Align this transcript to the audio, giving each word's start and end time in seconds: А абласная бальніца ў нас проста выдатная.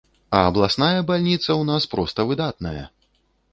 А 0.37 0.37
абласная 0.51 1.01
бальніца 1.11 1.45
ў 1.45 1.63
нас 1.71 1.83
проста 1.93 2.19
выдатная. 2.33 2.77